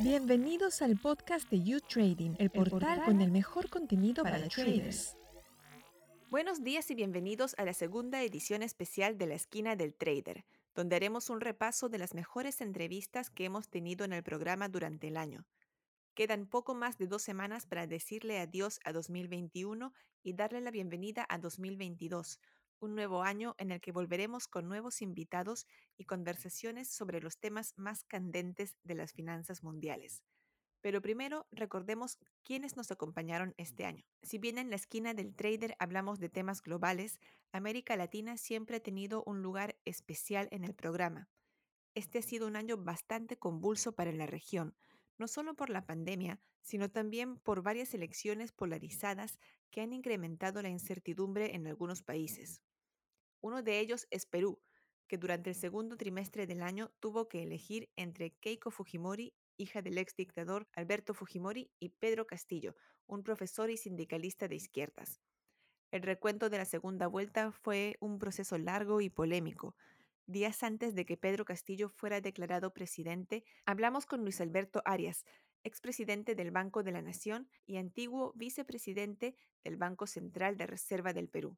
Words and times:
Bienvenidos 0.00 0.82
al 0.82 0.96
podcast 0.98 1.50
de 1.50 1.62
You 1.62 1.80
Trading, 1.80 2.34
el 2.38 2.50
portal 2.50 3.04
con 3.04 3.20
el 3.20 3.30
mejor 3.30 3.68
contenido 3.68 4.22
para, 4.22 4.38
los 4.38 4.48
traders. 4.48 5.16
Buenos 6.30 6.62
días 6.62 6.90
y 6.90 6.94
bienvenidos 6.94 7.54
a 7.58 7.64
la 7.64 7.72
segunda 7.72 8.22
edición 8.22 8.62
especial 8.62 9.18
de 9.18 9.26
la 9.26 9.34
esquina 9.34 9.76
del 9.76 9.94
trader, 9.94 10.44
donde 10.74 10.96
haremos 10.96 11.30
un 11.30 11.40
repaso 11.40 11.88
de 11.88 11.98
las 11.98 12.14
mejores 12.14 12.60
entrevistas 12.60 13.30
que 13.30 13.44
hemos 13.44 13.68
tenido 13.68 14.04
en 14.04 14.12
el 14.12 14.22
programa 14.22 14.68
durante 14.68 15.08
el 15.08 15.16
año. 15.16 15.46
Quedan 16.14 16.46
poco 16.46 16.74
más 16.74 16.98
de 16.98 17.06
dos 17.06 17.22
semanas 17.22 17.66
para 17.66 17.86
decirle 17.86 18.38
adiós 18.38 18.80
a 18.84 18.92
2021 18.92 19.92
y 20.22 20.32
darle 20.32 20.60
la 20.60 20.70
bienvenida 20.70 21.26
a 21.28 21.38
2022, 21.38 22.40
un 22.80 22.94
nuevo 22.94 23.22
año 23.22 23.54
en 23.58 23.70
el 23.70 23.80
que 23.80 23.92
volveremos 23.92 24.48
con 24.48 24.68
nuevos 24.68 25.02
invitados 25.02 25.66
y 25.96 26.04
conversaciones 26.04 26.88
sobre 26.88 27.20
los 27.20 27.38
temas 27.38 27.74
más 27.76 28.04
candentes 28.04 28.76
de 28.84 28.94
las 28.94 29.12
finanzas 29.12 29.62
mundiales. 29.62 30.22
Pero 30.80 31.02
primero 31.02 31.46
recordemos 31.50 32.18
quiénes 32.44 32.76
nos 32.76 32.90
acompañaron 32.90 33.54
este 33.56 33.84
año. 33.84 34.04
Si 34.22 34.38
bien 34.38 34.58
en 34.58 34.70
la 34.70 34.76
esquina 34.76 35.14
del 35.14 35.34
trader 35.34 35.74
hablamos 35.78 36.20
de 36.20 36.28
temas 36.28 36.62
globales, 36.62 37.18
América 37.50 37.96
Latina 37.96 38.36
siempre 38.36 38.76
ha 38.76 38.80
tenido 38.80 39.24
un 39.26 39.42
lugar 39.42 39.76
especial 39.84 40.48
en 40.52 40.64
el 40.64 40.74
programa. 40.74 41.28
Este 41.94 42.18
ha 42.18 42.22
sido 42.22 42.46
un 42.46 42.56
año 42.56 42.76
bastante 42.76 43.38
convulso 43.38 43.92
para 43.96 44.12
la 44.12 44.26
región, 44.26 44.76
no 45.18 45.28
solo 45.28 45.54
por 45.54 45.70
la 45.70 45.86
pandemia, 45.86 46.40
sino 46.60 46.90
también 46.90 47.38
por 47.38 47.62
varias 47.62 47.94
elecciones 47.94 48.52
polarizadas 48.52 49.38
que 49.70 49.80
han 49.80 49.92
incrementado 49.92 50.60
la 50.62 50.68
incertidumbre 50.68 51.54
en 51.54 51.66
algunos 51.66 52.02
países. 52.02 52.62
Uno 53.40 53.62
de 53.62 53.80
ellos 53.80 54.06
es 54.10 54.26
Perú, 54.26 54.60
que 55.06 55.18
durante 55.18 55.50
el 55.50 55.56
segundo 55.56 55.96
trimestre 55.96 56.46
del 56.46 56.62
año 56.62 56.92
tuvo 57.00 57.28
que 57.28 57.42
elegir 57.42 57.90
entre 57.96 58.30
Keiko 58.30 58.70
Fujimori, 58.70 59.34
hija 59.56 59.82
del 59.82 59.98
ex 59.98 60.16
dictador 60.16 60.66
Alberto 60.74 61.14
Fujimori, 61.14 61.70
y 61.78 61.90
Pedro 61.90 62.26
Castillo, 62.26 62.74
un 63.06 63.22
profesor 63.22 63.70
y 63.70 63.76
sindicalista 63.76 64.48
de 64.48 64.56
izquierdas. 64.56 65.20
El 65.90 66.02
recuento 66.02 66.50
de 66.50 66.58
la 66.58 66.64
segunda 66.64 67.06
vuelta 67.06 67.52
fue 67.52 67.96
un 68.00 68.18
proceso 68.18 68.58
largo 68.58 69.00
y 69.00 69.08
polémico. 69.08 69.76
Días 70.26 70.62
antes 70.64 70.94
de 70.94 71.06
que 71.06 71.16
Pedro 71.16 71.44
Castillo 71.44 71.88
fuera 71.88 72.20
declarado 72.20 72.72
presidente, 72.72 73.44
hablamos 73.64 74.06
con 74.06 74.22
Luis 74.22 74.40
Alberto 74.40 74.82
Arias, 74.84 75.24
expresidente 75.62 76.34
del 76.34 76.50
Banco 76.50 76.82
de 76.82 76.92
la 76.92 77.02
Nación 77.02 77.48
y 77.64 77.76
antiguo 77.76 78.32
vicepresidente 78.34 79.36
del 79.62 79.76
Banco 79.76 80.06
Central 80.06 80.56
de 80.56 80.66
Reserva 80.66 81.12
del 81.12 81.28
Perú. 81.28 81.56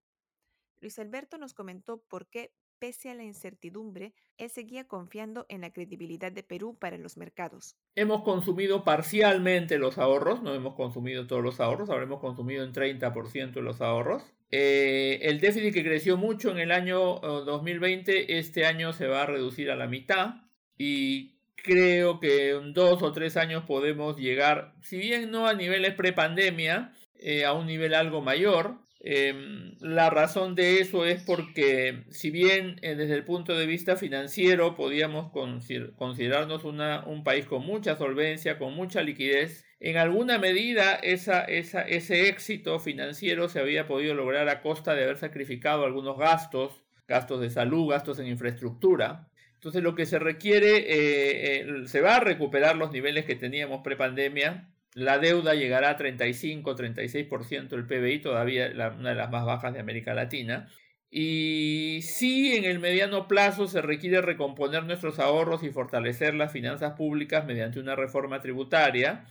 Luis 0.81 0.99
Alberto 0.99 1.39
nos 1.39 1.55
comentó 1.55 2.03
por 2.09 2.27
qué, 2.27 2.53
pese 2.79 3.11
a 3.11 3.15
la 3.15 3.25
incertidumbre, 3.25 4.13
él 4.37 4.51
seguía 4.51 4.87
confiando 4.87 5.47
en 5.49 5.63
la 5.63 5.73
credibilidad 5.73 6.31
de 6.31 6.43
Perú 6.45 6.77
para 6.79 6.97
los 6.97 7.17
mercados. 7.17 7.75
Hemos 7.97 8.23
consumido 8.23 8.85
parcialmente 8.85 9.79
los 9.79 9.99
ahorros, 9.99 10.43
no 10.43 10.55
hemos 10.55 10.75
consumido 10.75 11.27
todos 11.27 11.43
los 11.43 11.59
ahorros, 11.59 11.91
habremos 11.91 12.21
consumido 12.21 12.65
un 12.65 12.73
30% 12.73 13.53
de 13.55 13.63
los 13.63 13.81
ahorros. 13.81 14.23
Eh, 14.51 15.19
el 15.23 15.41
déficit 15.41 15.75
que 15.75 15.85
creció 15.85 16.17
mucho 16.17 16.51
en 16.51 16.59
el 16.59 16.71
año 16.71 17.19
2020, 17.19 18.21
eh, 18.21 18.39
este 18.39 18.65
año 18.65 18.93
se 18.93 19.07
va 19.07 19.23
a 19.23 19.27
reducir 19.27 19.71
a 19.71 19.77
la 19.77 19.89
mitad 19.89 20.37
y 20.79 21.39
creo 21.57 22.21
que 22.21 22.51
en 22.51 22.73
dos 22.73 23.03
o 23.03 23.13
tres 23.13 23.37
años 23.37 23.65
podemos 23.65 24.17
llegar, 24.17 24.75
si 24.83 24.99
bien 24.99 25.31
no 25.31 25.47
a 25.47 25.55
niveles 25.55 25.95
prepandemia, 25.95 26.93
eh, 27.21 27.45
a 27.45 27.53
un 27.53 27.67
nivel 27.67 27.95
algo 27.95 28.23
mayor, 28.23 28.79
Em, 29.01 29.77
la 29.81 30.11
razón 30.11 30.57
de 30.57 30.81
eso 30.81 31.05
es 31.07 31.23
porque 31.23 32.03
si 32.11 32.31
bien 32.31 32.81
eh, 32.83 32.97
desde 32.97 33.15
el 33.15 33.25
punto 33.25 33.57
de 33.57 33.65
vista 33.65 33.97
financiero 33.97 34.75
podíamos 34.75 35.31
considerarnos 35.31 36.65
un 36.65 37.23
país 37.23 37.47
con 37.47 37.65
mucha 37.65 37.97
solvencia, 37.97 38.59
con 38.59 38.75
mucha 38.75 39.03
liquidez, 39.03 39.65
en 39.79 39.97
alguna 39.99 40.39
medida 40.39 40.95
ese 40.97 42.29
éxito 42.29 42.81
financiero 42.81 43.49
se 43.49 43.61
había 43.61 43.87
podido 43.87 44.15
lograr 44.15 44.49
a 44.49 44.61
costa 44.63 44.95
de 44.95 45.05
haber 45.05 45.19
sacrificado 45.19 45.85
algunos 45.85 46.19
gastos, 46.19 46.83
gastos 47.07 47.41
de 47.41 47.51
salud, 47.51 47.89
gastos 47.89 48.19
en 48.19 48.27
infraestructura. 48.27 49.29
Entonces 49.55 49.83
lo 49.83 49.95
que 49.95 50.07
se 50.07 50.19
requiere, 50.19 50.77
eh, 50.77 51.61
eh, 51.61 51.87
se 51.87 52.01
va 52.01 52.17
a 52.17 52.21
recuperar 52.21 52.77
los 52.77 52.93
niveles 52.93 53.25
que 53.25 53.37
teníamos 53.37 53.83
prepandemia, 53.83 54.69
la 54.99 55.19
deuda 55.19 55.55
llegará 55.55 55.91
a 55.91 55.97
35-36% 55.97 57.69
del 57.69 57.87
PBI, 57.87 58.21
todavía 58.21 58.71
una 58.99 59.11
de 59.11 59.15
las 59.15 59.31
más 59.31 59.45
bajas 59.45 59.73
de 59.73 59.81
América 59.81 60.13
Latina. 60.13 60.69
Y 61.09 62.01
sí, 62.03 62.57
en 62.57 62.65
el 62.65 62.81
mediano 62.81 63.29
plazo 63.29 63.69
se 63.69 63.81
requiere 63.81 64.21
recomponer 64.21 64.85
nuestros 64.85 65.21
ahorros 65.21 65.63
y 65.63 65.71
fortalecer 65.71 66.35
las 66.35 66.53
finanzas 66.53 66.95
públicas 66.95 67.47
mediante 67.47 67.79
una 67.79 67.95
reforma 67.95 68.41
tributaria. 68.41 69.25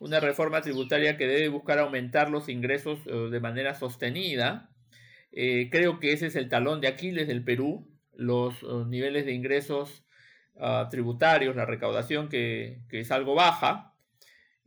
Una 0.00 0.20
reforma 0.20 0.60
tributaria 0.60 1.16
que 1.16 1.26
debe 1.26 1.48
buscar 1.48 1.78
aumentar 1.78 2.28
los 2.28 2.48
ingresos 2.48 2.98
eh, 3.06 3.12
de 3.30 3.40
manera 3.40 3.74
sostenida. 3.74 4.70
Eh, 5.30 5.68
creo 5.70 6.00
que 6.00 6.12
ese 6.12 6.26
es 6.26 6.36
el 6.36 6.48
talón 6.48 6.80
de 6.80 6.88
Aquiles 6.88 7.28
del 7.28 7.44
Perú, 7.44 7.88
los 8.12 8.54
eh, 8.62 8.66
niveles 8.88 9.24
de 9.24 9.32
ingresos 9.32 10.04
ah, 10.60 10.88
tributarios, 10.90 11.54
la 11.56 11.64
recaudación 11.64 12.28
que, 12.28 12.80
que 12.90 13.00
es 13.00 13.10
algo 13.10 13.34
baja, 13.34 13.95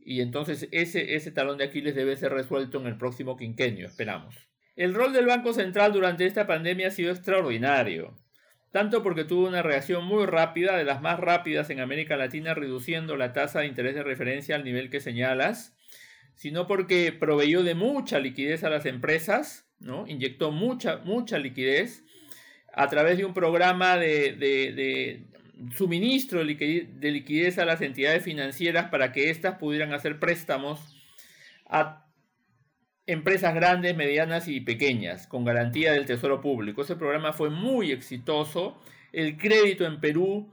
y 0.04 0.20
entonces 0.20 0.68
ese, 0.72 1.14
ese 1.14 1.30
talón 1.30 1.58
de 1.58 1.64
Aquiles 1.64 1.94
debe 1.94 2.16
ser 2.16 2.32
resuelto 2.32 2.80
en 2.80 2.86
el 2.86 2.96
próximo 2.96 3.36
quinquenio, 3.36 3.86
esperamos. 3.86 4.34
El 4.76 4.94
rol 4.94 5.12
del 5.12 5.26
Banco 5.26 5.52
Central 5.52 5.92
durante 5.92 6.26
esta 6.26 6.46
pandemia 6.46 6.88
ha 6.88 6.90
sido 6.90 7.10
extraordinario, 7.10 8.16
tanto 8.72 9.02
porque 9.02 9.24
tuvo 9.24 9.48
una 9.48 9.62
reacción 9.62 10.04
muy 10.04 10.26
rápida, 10.26 10.76
de 10.76 10.84
las 10.84 11.02
más 11.02 11.18
rápidas 11.18 11.70
en 11.70 11.80
América 11.80 12.16
Latina, 12.16 12.54
reduciendo 12.54 13.16
la 13.16 13.32
tasa 13.32 13.60
de 13.60 13.66
interés 13.66 13.94
de 13.94 14.02
referencia 14.02 14.54
al 14.54 14.64
nivel 14.64 14.90
que 14.90 15.00
señalas, 15.00 15.76
sino 16.34 16.66
porque 16.66 17.12
proveyó 17.12 17.62
de 17.62 17.74
mucha 17.74 18.18
liquidez 18.18 18.64
a 18.64 18.70
las 18.70 18.86
empresas, 18.86 19.68
¿no? 19.80 20.06
inyectó 20.06 20.52
mucha, 20.52 20.98
mucha 20.98 21.38
liquidez 21.38 22.04
a 22.72 22.86
través 22.86 23.18
de 23.18 23.24
un 23.24 23.34
programa 23.34 23.96
de, 23.96 24.32
de 24.32 25.26
suministro 25.76 26.40
de 26.44 27.10
liquidez 27.10 27.58
a 27.58 27.64
las 27.64 27.80
entidades 27.80 28.24
financieras 28.24 28.90
para 28.90 29.12
que 29.12 29.30
éstas 29.30 29.58
pudieran 29.58 29.92
hacer 29.92 30.18
préstamos 30.18 30.96
a 31.66 32.06
empresas 33.06 33.54
grandes, 33.54 33.96
medianas 33.96 34.48
y 34.48 34.60
pequeñas 34.60 35.26
con 35.26 35.44
garantía 35.44 35.92
del 35.92 36.06
Tesoro 36.06 36.40
Público. 36.40 36.82
Ese 36.82 36.96
programa 36.96 37.32
fue 37.32 37.50
muy 37.50 37.90
exitoso. 37.90 38.80
El 39.12 39.36
crédito 39.36 39.84
en 39.84 40.00
Perú 40.00 40.52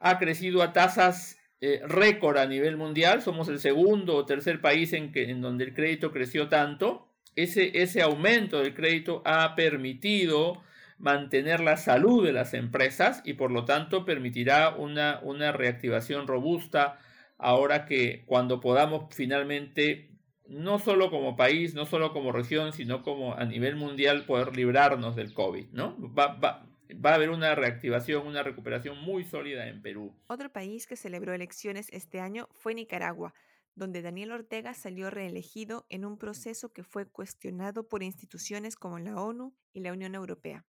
ha 0.00 0.18
crecido 0.18 0.62
a 0.62 0.72
tasas 0.72 1.38
eh, 1.60 1.80
récord 1.84 2.38
a 2.38 2.46
nivel 2.46 2.76
mundial. 2.76 3.22
Somos 3.22 3.48
el 3.48 3.60
segundo 3.60 4.16
o 4.16 4.26
tercer 4.26 4.60
país 4.60 4.92
en, 4.92 5.40
donde 5.40 5.64
el 5.64 5.74
crédito 5.74 6.10
creció 6.12 6.48
tanto. 6.48 7.08
Ese 7.36 8.02
aumento 8.02 8.58
del 8.58 8.74
crédito 8.74 9.22
ha 9.24 9.54
permitido 9.54 10.60
mantener 10.98 11.60
la 11.60 11.76
salud 11.76 12.24
de 12.24 12.32
las 12.32 12.54
empresas 12.54 13.22
y 13.24 13.34
por 13.34 13.50
lo 13.50 13.64
tanto 13.64 14.04
permitirá 14.04 14.74
una, 14.76 15.20
una 15.22 15.52
reactivación 15.52 16.26
robusta 16.26 16.98
ahora 17.38 17.86
que 17.86 18.24
cuando 18.26 18.60
podamos 18.60 19.14
finalmente, 19.14 20.10
no 20.48 20.78
solo 20.78 21.10
como 21.10 21.36
país, 21.36 21.74
no 21.74 21.86
solo 21.86 22.12
como 22.12 22.32
región, 22.32 22.72
sino 22.72 23.02
como 23.02 23.34
a 23.34 23.44
nivel 23.44 23.76
mundial 23.76 24.24
poder 24.26 24.56
librarnos 24.56 25.14
del 25.14 25.32
COVID, 25.32 25.68
¿no? 25.70 25.96
Va, 26.12 26.34
va, 26.34 26.66
va 26.94 27.10
a 27.10 27.14
haber 27.14 27.30
una 27.30 27.54
reactivación, 27.54 28.26
una 28.26 28.42
recuperación 28.42 28.98
muy 28.98 29.24
sólida 29.24 29.68
en 29.68 29.82
Perú. 29.82 30.14
Otro 30.26 30.50
país 30.50 30.86
que 30.86 30.96
celebró 30.96 31.32
elecciones 31.32 31.88
este 31.92 32.20
año 32.20 32.48
fue 32.52 32.74
Nicaragua, 32.74 33.34
donde 33.76 34.02
Daniel 34.02 34.32
Ortega 34.32 34.74
salió 34.74 35.10
reelegido 35.10 35.86
en 35.88 36.04
un 36.04 36.18
proceso 36.18 36.72
que 36.72 36.82
fue 36.82 37.06
cuestionado 37.06 37.88
por 37.88 38.02
instituciones 38.02 38.74
como 38.74 38.98
la 38.98 39.20
ONU 39.20 39.54
y 39.72 39.80
la 39.80 39.92
Unión 39.92 40.16
Europea. 40.16 40.66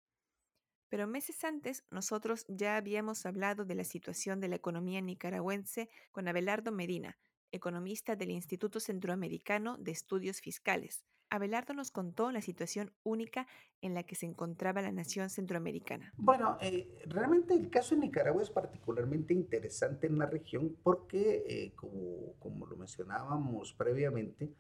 Pero 0.89 1.07
meses 1.07 1.44
antes 1.44 1.83
nosotros 1.91 2.45
ya 2.47 2.75
habíamos 2.75 3.25
hablado 3.25 3.63
de 3.63 3.75
la 3.75 3.83
situación 3.83 4.39
de 4.39 4.47
la 4.47 4.55
economía 4.55 5.01
nicaragüense 5.01 5.88
con 6.11 6.27
Abelardo 6.27 6.72
Medina, 6.72 7.17
economista 7.52 8.16
del 8.16 8.31
Instituto 8.31 8.79
Centroamericano 8.79 9.78
de 9.78 9.91
Estudios 9.91 10.41
Fiscales. 10.41 11.05
Abelardo 11.31 11.75
nos 11.75 11.91
contó 11.91 12.31
la 12.31 12.41
situación 12.41 12.91
única 13.03 13.46
en 13.81 13.93
la 13.93 14.02
que 14.02 14.16
se 14.16 14.25
encontraba 14.25 14.81
la 14.81 14.91
nación 14.91 15.29
centroamericana. 15.29 16.11
Bueno, 16.17 16.58
eh, 16.59 17.03
realmente 17.05 17.53
el 17.53 17.69
caso 17.69 17.93
de 17.93 18.02
Nicaragua 18.02 18.41
es 18.41 18.49
particularmente 18.49 19.35
interesante 19.35 20.08
en 20.08 20.17
la 20.17 20.25
región 20.25 20.75
porque, 20.81 21.43
eh, 21.47 21.72
como, 21.75 22.34
como, 22.40 22.66
lo 22.66 22.75
mencionábamos 22.75 23.73
previamente, 23.73 24.52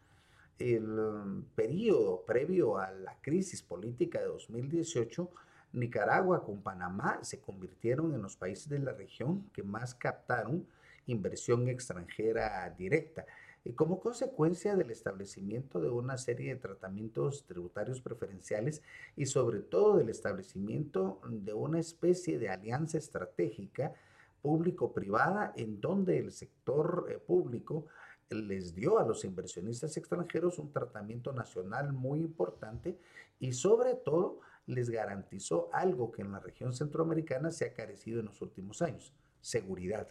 el 0.59 0.99
um, 0.99 1.43
periodo 1.55 2.23
previo 2.25 2.77
a 2.77 2.91
la 2.91 3.17
crisis 3.19 3.63
política 3.63 4.19
de 4.19 4.27
2018 4.27 5.31
Nicaragua 5.73 6.43
con 6.43 6.61
Panamá 6.61 7.19
se 7.23 7.39
convirtieron 7.39 8.13
en 8.13 8.21
los 8.21 8.35
países 8.35 8.69
de 8.69 8.79
la 8.79 8.93
región 8.93 9.49
que 9.53 9.63
más 9.63 9.93
captaron 9.93 10.65
inversión 11.05 11.67
extranjera 11.67 12.69
directa. 12.77 13.25
Y 13.63 13.73
como 13.73 13.99
consecuencia 13.99 14.75
del 14.75 14.89
establecimiento 14.89 15.81
de 15.81 15.89
una 15.89 16.17
serie 16.17 16.53
de 16.53 16.59
tratamientos 16.59 17.45
tributarios 17.45 18.01
preferenciales 18.01 18.81
y 19.15 19.25
sobre 19.25 19.59
todo 19.59 19.97
del 19.97 20.09
establecimiento 20.09 21.21
de 21.29 21.53
una 21.53 21.79
especie 21.79 22.39
de 22.39 22.49
alianza 22.49 22.97
estratégica 22.97 23.93
público-privada 24.41 25.53
en 25.57 25.81
donde 25.81 26.17
el 26.19 26.31
sector 26.31 27.07
eh, 27.09 27.17
público 27.17 27.87
les 28.29 28.75
dio 28.75 28.99
a 28.99 29.05
los 29.05 29.25
inversionistas 29.25 29.97
extranjeros 29.97 30.59
un 30.59 30.71
tratamiento 30.71 31.33
nacional 31.33 31.91
muy 31.91 32.19
importante 32.19 32.97
y 33.39 33.53
sobre 33.53 33.95
todo 33.95 34.39
les 34.69 34.89
garantizó 34.89 35.69
algo 35.73 36.11
que 36.11 36.21
en 36.21 36.31
la 36.31 36.39
región 36.39 36.73
centroamericana 36.73 37.51
se 37.51 37.65
ha 37.65 37.73
carecido 37.73 38.19
en 38.19 38.27
los 38.27 38.41
últimos 38.41 38.81
años, 38.81 39.13
seguridad. 39.41 40.07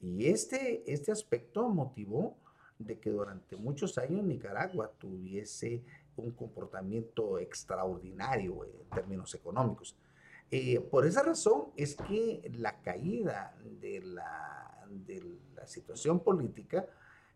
Y 0.00 0.26
este, 0.26 0.82
este 0.90 1.12
aspecto 1.12 1.68
motivó 1.68 2.36
de 2.78 2.98
que 2.98 3.10
durante 3.10 3.56
muchos 3.56 3.98
años 3.98 4.24
Nicaragua 4.24 4.90
tuviese 4.98 5.84
un 6.16 6.30
comportamiento 6.32 7.38
extraordinario 7.38 8.64
en 8.64 8.88
términos 8.90 9.34
económicos. 9.34 9.96
Eh, 10.50 10.80
por 10.80 11.06
esa 11.06 11.22
razón 11.22 11.66
es 11.76 11.94
que 11.94 12.50
la 12.56 12.80
caída 12.80 13.56
de 13.80 14.00
la, 14.00 14.86
de 14.88 15.38
la 15.54 15.66
situación 15.66 16.20
política, 16.20 16.86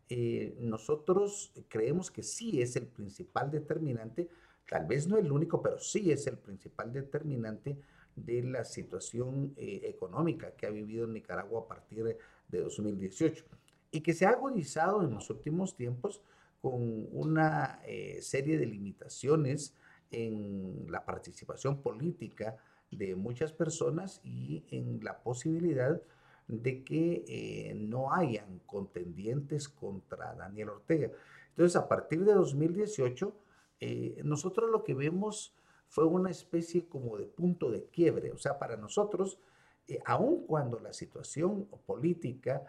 eh, 0.08 0.56
nosotros 0.60 1.52
creemos 1.68 2.10
que 2.10 2.22
sí 2.22 2.62
es 2.62 2.76
el 2.76 2.86
principal 2.86 3.50
determinante, 3.50 4.28
tal 4.68 4.86
vez 4.86 5.06
no 5.08 5.16
el 5.16 5.30
único, 5.32 5.62
pero 5.62 5.78
sí 5.78 6.10
es 6.10 6.26
el 6.26 6.38
principal 6.38 6.92
determinante 6.92 7.78
de 8.14 8.42
la 8.42 8.64
situación 8.64 9.54
eh, 9.56 9.82
económica 9.84 10.52
que 10.52 10.66
ha 10.66 10.70
vivido 10.70 11.06
Nicaragua 11.06 11.62
a 11.62 11.68
partir 11.68 12.04
de 12.48 12.60
2018 12.60 13.44
y 13.90 14.00
que 14.00 14.12
se 14.12 14.26
ha 14.26 14.30
agudizado 14.30 15.02
en 15.02 15.10
los 15.14 15.30
últimos 15.30 15.76
tiempos 15.76 16.20
con 16.60 17.06
una 17.12 17.80
serie 18.20 18.58
de 18.58 18.66
limitaciones 18.66 19.76
en 20.10 20.86
la 20.90 21.04
participación 21.04 21.80
política 21.80 22.56
de 22.90 23.14
muchas 23.14 23.52
personas 23.52 24.20
y 24.24 24.64
en 24.70 25.00
la 25.02 25.18
posibilidad 25.18 26.00
de 26.46 26.82
que 26.82 27.24
eh, 27.28 27.74
no 27.74 28.12
hayan 28.12 28.60
contendientes 28.60 29.68
contra 29.68 30.34
Daniel 30.34 30.70
Ortega. 30.70 31.10
Entonces, 31.50 31.76
a 31.76 31.88
partir 31.88 32.24
de 32.24 32.32
2018, 32.32 33.34
eh, 33.80 34.20
nosotros 34.24 34.70
lo 34.70 34.84
que 34.84 34.94
vemos 34.94 35.54
fue 35.88 36.04
una 36.04 36.30
especie 36.30 36.86
como 36.88 37.16
de 37.16 37.26
punto 37.26 37.70
de 37.70 37.84
quiebre. 37.86 38.32
O 38.32 38.38
sea, 38.38 38.58
para 38.58 38.76
nosotros, 38.76 39.38
eh, 39.86 40.00
aun 40.04 40.46
cuando 40.46 40.78
la 40.80 40.92
situación 40.92 41.66
política 41.86 42.62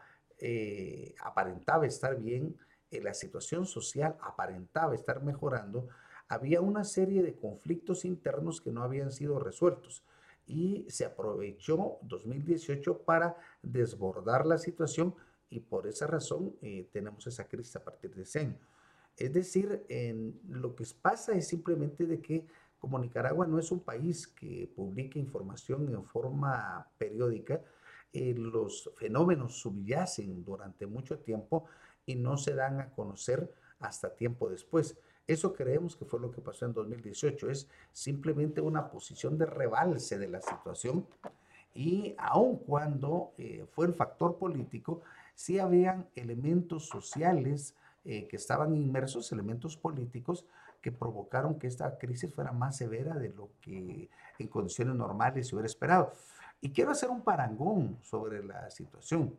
aparentaba 1.22 1.86
estar 1.86 2.18
bien, 2.18 2.56
la 2.92 3.14
situación 3.14 3.66
social 3.66 4.16
aparentaba 4.22 4.96
estar 4.96 5.22
mejorando, 5.22 5.90
había 6.30 6.62
una 6.62 6.86
serie 6.86 7.24
de 7.24 7.36
conflictos 7.36 8.06
internos 8.06 8.62
que 8.62 8.72
no 8.72 8.84
habían 8.84 9.12
sido 9.12 9.38
resueltos 9.38 10.04
y 10.50 10.86
se 10.90 11.06
aprovechó 11.06 12.00
2018 12.04 13.00
para 13.04 13.36
desbordar 13.62 14.46
la 14.46 14.58
situación 14.58 15.14
y 15.50 15.60
por 15.60 15.88
esa 15.88 16.08
razón 16.08 16.56
eh, 16.62 16.88
tenemos 16.92 17.26
esa 17.28 17.48
crisis 17.48 17.76
a 17.76 17.84
partir 17.84 18.14
de 18.16 18.24
ese 18.24 18.40
año. 18.40 18.58
Es 19.20 19.34
decir, 19.34 19.86
lo 20.48 20.76
que 20.76 20.86
pasa 21.02 21.34
es 21.34 21.48
simplemente 21.48 22.06
de 22.06 22.22
que 22.22 22.46
como 22.80 22.98
Nicaragua 22.98 23.46
no 23.46 23.60
es 23.60 23.72
un 23.72 23.82
país 23.82 24.26
que 24.26 24.72
publique 24.74 25.20
información 25.20 25.90
en 25.94 26.06
forma 26.06 26.88
periódica, 26.98 27.62
eh, 28.14 28.34
los 28.36 28.90
fenómenos 28.96 29.58
subyacen 29.58 30.44
durante 30.44 30.88
mucho 30.88 31.20
tiempo 31.20 31.66
y 32.06 32.16
no 32.16 32.38
se 32.38 32.56
dan 32.56 32.80
a 32.80 32.90
conocer 32.90 33.54
hasta 33.80 34.16
tiempo 34.16 34.50
después. 34.50 34.98
Eso 35.28 35.54
creemos 35.54 35.96
que 35.96 36.06
fue 36.06 36.20
lo 36.20 36.32
que 36.32 36.42
pasó 36.42 36.66
en 36.66 36.74
2018. 36.74 37.52
Es 37.52 37.68
simplemente 37.92 38.62
una 38.62 38.90
posición 38.90 39.38
de 39.38 39.46
rebalse 39.46 40.18
de 40.18 40.28
la 40.28 40.42
situación 40.42 41.06
y 41.76 42.16
aun 42.18 42.58
cuando 42.58 43.34
eh, 43.38 43.66
fue 43.70 43.86
el 43.86 43.94
factor 43.94 44.38
político, 44.38 45.02
sí 45.36 45.60
habían 45.60 46.08
elementos 46.16 46.88
sociales 46.88 47.76
eh, 48.06 48.28
que 48.28 48.36
estaban 48.36 48.76
inmersos, 48.76 49.32
elementos 49.32 49.78
políticos 49.78 50.46
que 50.82 50.92
provocaron 50.92 51.60
que 51.60 51.68
esta 51.68 51.98
crisis 51.98 52.34
fuera 52.34 52.52
más 52.52 52.78
severa 52.78 53.16
de 53.16 53.30
lo 53.30 53.50
que 53.62 54.10
en 54.38 54.48
condiciones 54.48 54.96
normales 54.96 55.48
se 55.48 55.56
hubiera 55.56 55.68
esperado. 55.68 56.14
Y 56.62 56.72
quiero 56.72 56.92
hacer 56.92 57.10
un 57.10 57.22
parangón 57.22 57.98
sobre 58.02 58.44
la 58.44 58.70
situación, 58.70 59.38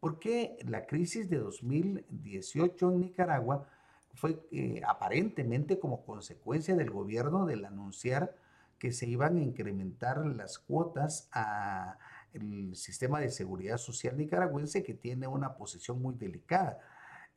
porque 0.00 0.56
la 0.64 0.86
crisis 0.86 1.28
de 1.28 1.38
2018 1.38 2.92
en 2.92 3.00
Nicaragua 3.00 3.66
fue 4.14 4.40
eh, 4.50 4.80
aparentemente 4.86 5.78
como 5.78 6.04
consecuencia 6.04 6.74
del 6.74 6.90
gobierno 6.90 7.46
del 7.46 7.64
anunciar 7.64 8.34
que 8.78 8.92
se 8.92 9.06
iban 9.06 9.36
a 9.36 9.42
incrementar 9.42 10.24
las 10.24 10.58
cuotas 10.58 11.28
al 11.32 12.74
sistema 12.74 13.20
de 13.20 13.30
seguridad 13.30 13.76
social 13.76 14.16
nicaragüense 14.16 14.82
que 14.82 14.94
tiene 14.94 15.26
una 15.26 15.54
posición 15.54 16.00
muy 16.00 16.14
delicada. 16.14 16.78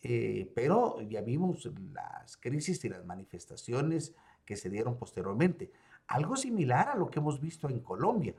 Eh, 0.04 0.52
pero 0.56 1.00
ya 1.02 1.22
vimos 1.22 1.70
las 1.94 2.38
crisis 2.38 2.84
y 2.86 2.90
las 2.90 3.06
manifestaciones 3.06 4.16
que 4.46 4.56
se 4.56 4.70
dieron 4.70 4.98
posteriormente. 4.98 5.72
Algo 6.08 6.36
similar 6.36 6.90
a 6.90 6.96
lo 6.96 7.10
que 7.10 7.20
hemos 7.20 7.40
visto 7.40 7.70
en 7.70 7.80
Colombia, 7.80 8.34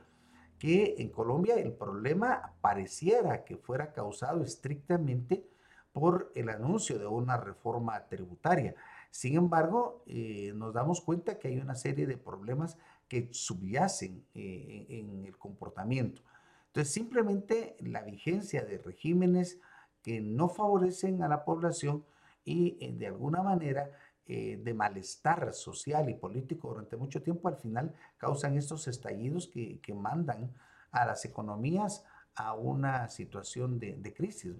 que 0.59 0.95
en 0.97 1.09
Colombia 1.09 1.55
el 1.55 1.73
problema 1.73 2.53
pareciera 2.61 3.43
que 3.43 3.57
fuera 3.57 3.93
causado 3.93 4.43
estrictamente 4.43 5.45
por 5.93 6.31
el 6.35 6.49
anuncio 6.49 6.99
de 6.99 7.07
una 7.07 7.37
reforma 7.37 8.07
tributaria. 8.07 8.75
Sin 9.09 9.35
embargo, 9.35 10.03
eh, 10.07 10.51
nos 10.55 10.73
damos 10.73 11.01
cuenta 11.01 11.37
que 11.37 11.47
hay 11.47 11.59
una 11.59 11.75
serie 11.75 12.07
de 12.07 12.17
problemas 12.17 12.77
que 13.07 13.29
subyacen 13.31 14.25
eh, 14.33 14.87
en 14.89 15.25
el 15.25 15.37
comportamiento. 15.37 16.23
Entonces, 16.67 16.91
simplemente 16.91 17.75
la 17.79 18.01
vigencia 18.01 18.63
de 18.63 18.79
regímenes 18.79 19.59
que 20.03 20.21
no 20.21 20.49
favorecen 20.49 21.23
a 21.23 21.27
la 21.27 21.43
población 21.43 22.03
y 22.45 22.77
eh, 22.79 22.93
de 22.93 23.07
alguna 23.07 23.41
manera 23.41 23.89
de 24.25 24.73
malestar 24.73 25.53
social 25.53 26.09
y 26.09 26.13
político 26.13 26.69
durante 26.69 26.95
mucho 26.95 27.21
tiempo, 27.21 27.49
al 27.49 27.57
final 27.57 27.93
causan 28.15 28.57
estos 28.57 28.87
estallidos 28.87 29.47
que, 29.47 29.93
mandan 29.93 30.49
a 30.91 31.05
las 31.05 31.25
economías 31.25 32.05
a 32.33 32.53
una 32.53 33.09
situación 33.09 33.79
de, 33.79 34.13
crisis. 34.13 34.55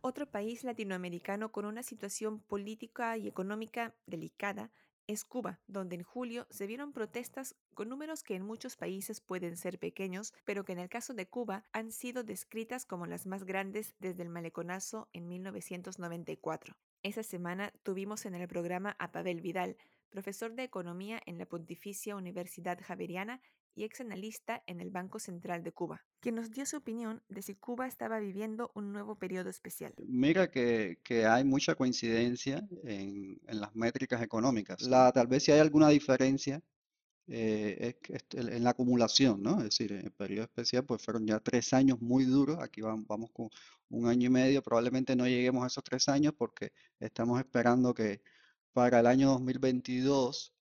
Otro 0.00 0.26
país 0.26 0.64
latinoamericano 0.64 1.52
con 1.52 1.66
una 1.66 1.82
situación 1.82 2.40
política 2.40 3.18
y 3.18 3.28
económica 3.28 3.92
delicada 4.06 4.70
es 5.10 5.24
Cuba, 5.24 5.58
donde 5.66 5.96
en 5.96 6.04
julio 6.04 6.46
se 6.50 6.68
vieron 6.68 6.92
protestas 6.92 7.56
con 7.74 7.88
números 7.88 8.22
que 8.22 8.36
en 8.36 8.44
muchos 8.44 8.76
países 8.76 9.20
pueden 9.20 9.56
ser 9.56 9.80
pequeños, 9.80 10.32
pero 10.44 10.64
que 10.64 10.72
en 10.72 10.78
el 10.78 10.88
caso 10.88 11.14
de 11.14 11.26
Cuba 11.26 11.64
han 11.72 11.90
sido 11.90 12.22
descritas 12.22 12.86
como 12.86 13.06
las 13.06 13.26
más 13.26 13.42
grandes 13.42 13.96
desde 13.98 14.22
el 14.22 14.28
maleconazo 14.28 15.08
en 15.12 15.26
1994. 15.26 16.76
Esa 17.02 17.24
semana 17.24 17.72
tuvimos 17.82 18.24
en 18.24 18.36
el 18.36 18.46
programa 18.46 18.94
a 19.00 19.10
Pavel 19.10 19.40
Vidal, 19.40 19.76
profesor 20.10 20.54
de 20.54 20.62
Economía 20.62 21.20
en 21.26 21.38
la 21.38 21.46
Pontificia 21.46 22.14
Universidad 22.14 22.78
Javeriana 22.80 23.40
y 23.74 23.84
ex 23.84 24.00
analista 24.00 24.62
en 24.66 24.80
el 24.80 24.90
Banco 24.90 25.18
Central 25.18 25.62
de 25.62 25.72
Cuba, 25.72 26.04
quien 26.20 26.34
nos 26.34 26.50
dio 26.50 26.66
su 26.66 26.76
opinión 26.76 27.22
de 27.28 27.42
si 27.42 27.54
Cuba 27.54 27.86
estaba 27.86 28.18
viviendo 28.18 28.70
un 28.74 28.92
nuevo 28.92 29.16
periodo 29.16 29.50
especial. 29.50 29.94
Mira 29.98 30.50
que, 30.50 30.98
que 31.02 31.26
hay 31.26 31.44
mucha 31.44 31.74
coincidencia 31.74 32.66
en, 32.84 33.40
en, 33.46 33.60
las 33.60 33.74
métricas 33.74 34.22
económicas. 34.22 34.82
La, 34.82 35.12
tal 35.12 35.26
vez 35.26 35.44
si 35.44 35.52
hay 35.52 35.60
alguna 35.60 35.88
diferencia 35.88 36.62
eh, 37.32 37.94
es 38.08 38.24
en 38.32 38.64
la 38.64 38.70
acumulación, 38.70 39.40
¿no? 39.40 39.58
Es 39.58 39.64
decir, 39.64 39.92
en 39.92 40.06
el 40.06 40.10
periodo 40.10 40.44
especial 40.44 40.84
pues 40.84 41.02
fueron 41.04 41.24
ya 41.26 41.38
tres 41.38 41.72
años 41.72 42.00
muy 42.00 42.24
duros, 42.24 42.58
aquí 42.60 42.80
vamos, 42.80 43.06
vamos 43.06 43.30
con 43.32 43.48
un 43.88 44.08
año 44.08 44.26
y 44.26 44.30
medio, 44.30 44.62
probablemente 44.62 45.14
no 45.14 45.28
lleguemos 45.28 45.62
a 45.62 45.68
esos 45.68 45.84
tres 45.84 46.08
años 46.08 46.34
porque 46.36 46.72
estamos 46.98 47.38
esperando 47.38 47.94
que 47.94 48.20
para 48.72 48.98
el 48.98 49.06
año 49.06 49.28
2022 49.30 50.54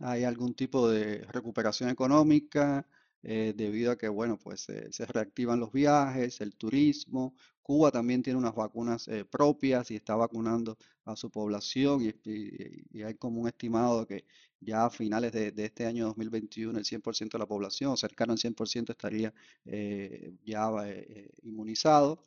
hay 0.00 0.24
algún 0.24 0.54
tipo 0.54 0.88
de 0.88 1.24
recuperación 1.32 1.90
económica 1.90 2.86
eh, 3.22 3.54
debido 3.56 3.92
a 3.92 3.96
que, 3.98 4.08
bueno, 4.08 4.38
pues 4.38 4.60
se 4.62 5.06
reactivan 5.06 5.58
los 5.60 5.72
viajes, 5.72 6.40
el 6.40 6.54
turismo. 6.54 7.34
Cuba 7.62 7.90
también 7.90 8.22
tiene 8.22 8.38
unas 8.38 8.54
vacunas 8.54 9.08
eh, 9.08 9.24
propias 9.24 9.90
y 9.90 9.96
está 9.96 10.14
vacunando 10.14 10.78
a 11.04 11.16
su 11.16 11.30
población 11.30 12.02
y, 12.02 13.02
hay 13.02 13.14
como 13.16 13.40
un 13.40 13.48
estimado 13.48 14.06
que 14.06 14.24
ya 14.60 14.86
a 14.86 14.90
finales 14.90 15.32
de, 15.32 15.52
este 15.56 15.86
año 15.86 16.06
2021 16.06 16.78
el 16.78 16.84
100% 16.84 17.32
de 17.32 17.38
la 17.38 17.46
población, 17.46 17.90
o 17.92 17.96
cercano 17.96 18.32
al 18.32 18.38
100% 18.38 18.90
estaría 18.90 19.34
eh, 19.64 20.32
ya 20.44 20.70
inmunizado. 21.42 22.22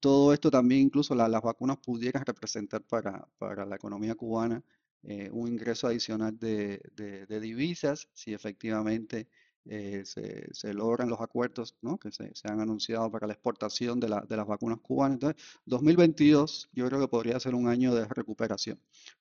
todo 0.00 0.32
esto 0.32 0.50
también, 0.50 0.82
incluso 0.82 1.14
las 1.14 1.42
vacunas 1.42 1.78
pudieran 1.78 2.24
representar 2.24 2.82
para, 2.82 3.26
para 3.38 3.66
la 3.66 3.76
economía 3.76 4.14
cubana 4.14 4.62
eh, 5.02 5.30
un 5.32 5.48
ingreso 5.48 5.86
adicional 5.86 6.38
de, 6.38 6.80
de, 6.94 7.40
divisas 7.40 8.08
si 8.12 8.34
efectivamente 8.34 9.28
eh, 9.66 10.02
se, 10.04 10.52
se, 10.52 10.74
logran 10.74 11.08
los 11.08 11.20
acuerdos 11.20 11.76
¿no? 11.82 11.98
que 11.98 12.10
se, 12.10 12.32
han 12.44 12.60
anunciado 12.60 13.10
para 13.10 13.26
la 13.26 13.34
exportación 13.34 14.00
de, 14.00 14.08
la, 14.08 14.20
de, 14.20 14.36
las 14.36 14.46
vacunas 14.46 14.78
cubanas. 14.80 15.14
Entonces, 15.14 15.42
2022 15.66 16.70
yo 16.72 16.86
creo 16.88 17.00
que 17.00 17.08
podría 17.08 17.38
ser 17.40 17.54
un 17.54 17.68
año 17.68 17.94
de 17.94 18.06
recuperación. 18.06 18.80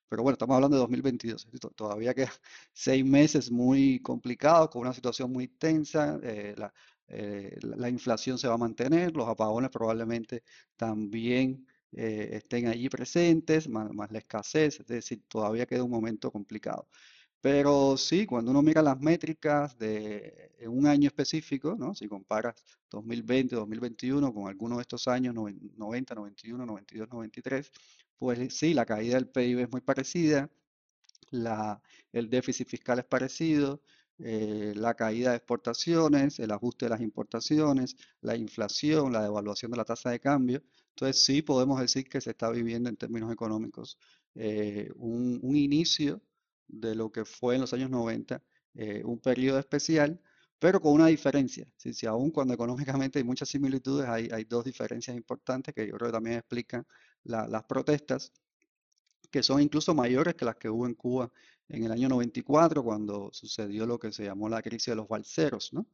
Pero 0.09 0.23
bueno, 0.23 0.33
estamos 0.33 0.55
hablando 0.55 0.77
de 0.77 0.81
2022. 0.81 1.47
Todavía 1.75 2.13
quedan 2.13 2.31
seis 2.73 3.05
meses 3.05 3.51
muy 3.51 3.99
complicados, 4.01 4.69
con 4.69 4.81
una 4.81 4.93
situación 4.93 5.31
muy 5.31 5.47
tensa. 5.47 6.19
Eh, 6.23 6.55
eh, 7.09 7.57
la 7.61 7.89
inflación 7.89 8.37
se 8.37 8.47
va 8.47 8.53
a 8.55 8.57
mantener, 8.57 9.15
los 9.15 9.27
apagones 9.27 9.71
probablemente 9.71 10.43
también 10.75 11.65
eh, 11.91 12.29
estén 12.33 12.67
allí 12.67 12.89
presentes, 12.89 13.67
más, 13.69 14.11
la 14.11 14.19
escasez, 14.19 14.79
es 14.79 14.87
decir, 14.87 15.23
todavía 15.27 15.65
queda 15.65 15.83
un 15.83 15.91
momento 15.91 16.31
complicado. 16.31 16.87
Pero 17.41 17.97
sí, 17.97 18.25
cuando 18.25 18.51
uno 18.51 18.61
mira 18.61 18.81
las 18.81 18.99
métricas 18.99 19.77
de 19.79 20.51
un 20.67 20.87
año 20.87 21.07
específico, 21.07 21.75
¿no? 21.77 21.95
si 21.95 22.07
comparas 22.07 22.55
2020, 22.89 23.55
2021 23.55 24.33
con 24.33 24.47
algunos 24.49 24.77
de 24.77 24.81
estos 24.81 25.07
años, 25.07 25.33
90, 25.33 26.15
91, 26.15 26.65
92, 26.65 27.09
93, 27.09 27.71
pues 28.17 28.53
sí, 28.53 28.73
la 28.73 28.85
caída 28.85 29.15
del 29.15 29.27
PIB 29.29 29.59
es 29.61 29.71
muy 29.71 29.81
parecida, 29.81 30.49
la, 31.31 31.81
el 32.11 32.29
déficit 32.29 32.67
fiscal 32.67 32.99
es 32.99 33.05
parecido, 33.05 33.81
eh, 34.21 34.73
la 34.75 34.95
caída 34.95 35.31
de 35.31 35.37
exportaciones, 35.37 36.39
el 36.39 36.51
ajuste 36.51 36.85
de 36.85 36.89
las 36.89 37.01
importaciones, 37.01 37.95
la 38.21 38.35
inflación, 38.35 39.13
la 39.13 39.23
devaluación 39.23 39.71
de 39.71 39.77
la 39.77 39.85
tasa 39.85 40.09
de 40.11 40.19
cambio. 40.19 40.61
Entonces 40.89 41.23
sí 41.23 41.41
podemos 41.41 41.79
decir 41.79 42.09
que 42.09 42.19
se 42.19 42.31
está 42.31 42.49
viviendo 42.49 42.89
en 42.89 42.97
términos 42.97 43.31
económicos 43.31 43.97
eh, 44.35 44.91
un, 44.95 45.39
inicio 45.55 46.21
de 46.67 46.95
lo 46.95 47.11
que 47.11 47.23
fue 47.23 47.55
en 47.55 47.61
los 47.61 47.73
años 47.73 47.89
90 47.89 48.43
eh, 48.75 49.01
un 49.05 49.19
periodo 49.19 49.57
especial, 49.59 50.19
pero 50.59 50.81
con 50.81 50.93
una 50.93 51.07
diferencia. 51.07 51.65
Si, 51.77 51.93
si 51.93 52.05
aún 52.05 52.31
cuando 52.31 52.53
económicamente 52.53 53.19
hay 53.19 53.23
muchas 53.25 53.49
similitudes, 53.49 54.07
hay, 54.07 54.29
hay, 54.33 54.43
dos 54.43 54.65
diferencias 54.65 55.15
importantes 55.15 55.73
que 55.73 55.87
yo 55.87 55.93
creo 55.95 56.09
que 56.09 56.13
también 56.13 56.37
explican 56.37 56.85
las 57.23 57.63
protestas, 57.63 58.33
que 59.31 59.43
son 59.43 59.61
incluso 59.61 59.93
mayores 59.95 60.35
que 60.35 60.45
las 60.45 60.55
que 60.57 60.69
hubo 60.69 60.85
en 60.87 60.95
Cuba 60.95 61.31
en 61.69 61.83
el 61.83 61.91
año 61.91 62.09
94, 62.09 62.83
cuando 62.83 63.29
sucedió 63.33 63.85
lo 63.85 63.99
que 63.99 64.11
se 64.11 64.25
llamó 64.25 64.49
la 64.49 64.61
crisis 64.61 64.87
de 64.87 64.95
los 64.95 65.07
balseros, 65.07 65.73
¿no? 65.73 65.87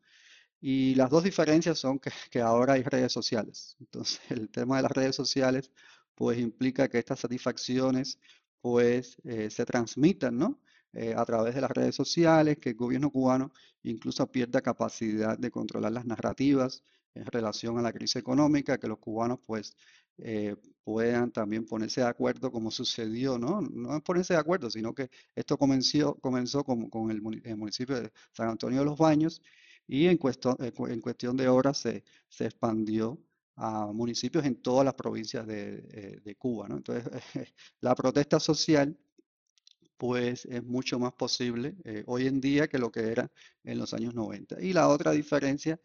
Y 0.61 0.95
las 0.95 1.09
dos 1.09 1.23
diferencias 1.23 1.77
son 1.79 1.99
que, 1.99 2.11
que, 2.31 2.41
ahora 2.41 2.73
hay 2.73 2.83
redes 2.83 3.11
sociales. 3.13 3.75
Entonces, 3.79 4.19
el 4.31 4.49
tema 4.49 4.77
de 4.77 4.83
las 4.83 4.91
redes 4.91 5.15
sociales, 5.15 5.71
pues 6.15 6.39
implica 6.39 6.87
que 6.89 6.99
estas 6.99 7.19
satisfacciones, 7.19 8.19
pues, 8.61 9.17
eh, 9.25 9.49
se 9.49 9.65
transmitan, 9.65 10.37
¿no? 10.37 10.59
Eh, 10.93 11.13
a 11.15 11.25
través 11.25 11.53
de 11.55 11.61
las 11.61 11.71
redes 11.71 11.93
sociales, 11.95 12.57
que 12.57 12.69
el 12.69 12.75
gobierno 12.75 13.11
cubano 13.11 13.51
incluso 13.83 14.31
pierda 14.31 14.61
capacidad 14.61 15.37
de 15.37 15.51
controlar 15.51 15.91
las 15.91 16.05
narrativas 16.05 16.83
en 17.13 17.25
relación 17.25 17.77
a 17.77 17.81
la 17.81 17.91
crisis 17.93 18.15
económica, 18.17 18.79
que 18.79 18.87
los 18.87 18.99
cubanos, 18.99 19.39
pues, 19.45 19.75
eh, 20.17 20.55
puedan 20.83 21.31
también 21.31 21.65
ponerse 21.65 22.01
de 22.01 22.07
acuerdo 22.07 22.51
como 22.51 22.71
sucedió, 22.71 23.37
¿no? 23.37 23.61
No 23.61 24.01
ponerse 24.01 24.33
de 24.33 24.39
acuerdo, 24.39 24.69
sino 24.69 24.93
que 24.93 25.09
esto 25.35 25.57
comenzó, 25.57 26.15
comenzó 26.15 26.63
con, 26.63 26.89
con 26.89 27.11
el, 27.11 27.21
municipio 27.21 27.99
de 28.01 28.11
San 28.31 28.49
Antonio 28.49 28.79
de 28.79 28.85
los 28.85 28.97
Baños 28.97 29.41
y 29.87 30.07
en, 30.07 30.17
cuestión, 30.17 30.55
eh, 30.59 30.71
en 30.89 31.01
cuestión 31.01 31.35
de 31.37 31.47
horas 31.47 31.79
se, 31.79 32.03
se, 32.29 32.45
expandió 32.45 33.19
a 33.55 33.87
municipios 33.87 34.45
en 34.45 34.61
todas 34.61 34.85
las 34.85 34.93
provincias 34.95 35.47
de, 35.47 35.85
eh, 35.91 36.21
de 36.23 36.35
Cuba, 36.35 36.67
¿no? 36.67 36.77
Entonces, 36.77 37.05
la 37.81 37.95
protesta 37.95 38.39
social 38.39 38.97
pues 39.97 40.45
es 40.45 40.63
mucho 40.63 40.99
más 40.99 41.13
posible 41.13 41.75
hoy 42.05 42.27
en 42.27 42.41
día 42.41 42.67
que 42.67 42.77
lo 42.77 42.91
que 42.91 42.99
era 43.11 43.31
en 43.63 43.77
los 43.77 43.93
años 43.93 44.13
90. 44.13 44.61
Y 44.61 44.73
la 44.73 44.89
otra 44.89 45.11
diferencia 45.11 45.79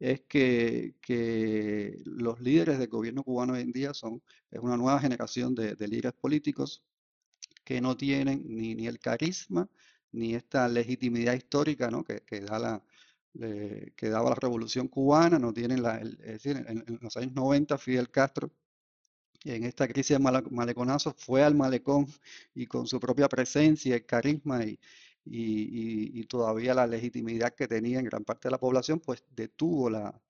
es 0.00 0.22
que, 0.22 0.96
que, 1.02 2.00
los 2.06 2.40
líderes 2.40 2.78
del 2.78 2.88
gobierno 2.88 3.22
cubano 3.22 3.52
hoy 3.54 3.60
en 3.60 3.72
día 3.72 3.94
son 3.94 4.22
es 4.50 4.60
una 4.60 4.76
nueva 4.76 4.98
generación 5.00 5.54
de, 5.54 5.76
líderes 5.88 6.14
políticos 6.14 6.82
que 7.64 7.80
no 7.80 7.96
tienen 7.96 8.42
ni, 8.48 8.74
ni, 8.74 8.86
el 8.86 8.98
carisma 8.98 9.68
ni 10.12 10.34
esta 10.34 10.68
legitimidad 10.68 11.34
histórica 11.34 11.90
¿no? 11.90 12.02
que, 12.04 12.22
que, 12.22 12.40
da 12.40 12.58
la, 12.58 12.82
que 13.96 14.08
daba 14.08 14.30
la 14.30 14.36
revolución 14.36 14.88
cubana, 14.88 15.38
no 15.38 15.52
tienen 15.52 15.82
la, 15.82 15.98
es 15.98 16.18
decir, 16.18 16.64
en, 16.66 16.98
los 17.00 17.16
años 17.16 17.32
90 17.34 17.78
Fidel 17.78 18.10
Castro 18.10 18.50
en 19.44 19.64
esta 19.64 19.88
crisis 19.88 20.18
de 20.18 20.42
maleconazo 20.50 21.14
fue 21.16 21.42
al 21.42 21.54
malecón 21.54 22.06
y 22.54 22.66
con 22.66 22.86
su 22.86 23.00
propia 23.00 23.28
presencia 23.28 23.96
y 23.96 24.00
carisma 24.02 24.64
y, 24.64 24.78
y, 25.30 26.24
todavía 26.26 26.74
la 26.74 26.86
legitimidad 26.86 27.54
que 27.54 27.68
tenía 27.68 27.98
en 27.98 28.04
gran 28.06 28.24
parte 28.24 28.48
de 28.48 28.52
la 28.52 28.58
población, 28.58 29.00
pues 29.00 29.24
detuvo 29.30 29.90
la, 29.90 30.20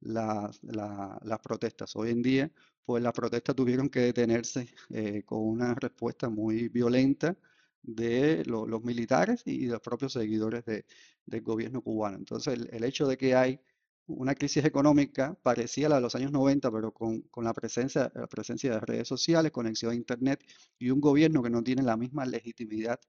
las 0.00 1.40
protestas. 1.42 1.96
Hoy 1.96 2.10
en 2.10 2.22
día, 2.22 2.50
pues 2.84 3.02
las 3.02 3.12
protestas 3.12 3.56
tuvieron 3.56 3.88
que 3.88 4.00
detenerse 4.00 4.68
eh, 4.90 5.22
con 5.24 5.40
una 5.40 5.74
respuesta 5.74 6.28
muy 6.28 6.68
violenta 6.68 7.36
de 7.82 8.44
los 8.46 8.82
militares 8.84 9.42
y 9.46 9.66
de 9.66 9.72
los 9.72 9.80
propios 9.80 10.12
seguidores 10.12 10.64
del 10.64 11.42
gobierno 11.42 11.82
cubano. 11.82 12.18
Entonces, 12.18 12.58
el, 12.70 12.84
hecho 12.84 13.06
de 13.06 13.16
que 13.16 13.34
hay 13.34 13.60
una 14.06 14.34
crisis 14.34 14.64
económica 14.64 15.34
parecida 15.42 15.86
a 15.86 15.90
la 15.90 15.96
de 15.96 16.02
los 16.02 16.14
años 16.14 16.32
90, 16.32 16.70
pero 16.70 16.92
con, 16.92 17.22
con, 17.22 17.44
la, 17.44 17.54
presencia, 17.54 18.12
la 18.14 18.26
presencia 18.26 18.72
de 18.72 18.80
redes 18.80 19.08
sociales, 19.08 19.52
conexión 19.52 19.92
a 19.92 19.94
Internet 19.94 20.44
y 20.78 20.90
un 20.90 21.00
gobierno 21.00 21.42
que 21.42 21.50
no 21.50 21.62
tiene 21.62 21.82
la 21.82 21.96
misma 21.96 22.26
legitimidad 22.26 23.00